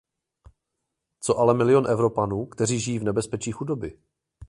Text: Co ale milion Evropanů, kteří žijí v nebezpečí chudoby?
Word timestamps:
Co 1.19 1.37
ale 1.37 1.53
milion 1.53 1.87
Evropanů, 1.89 2.45
kteří 2.45 2.79
žijí 2.79 2.99
v 2.99 3.03
nebezpečí 3.03 3.51
chudoby? 3.51 3.99